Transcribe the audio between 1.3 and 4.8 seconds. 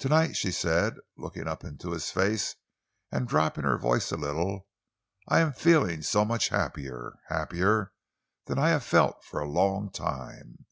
up into his face and dropping her voice a little,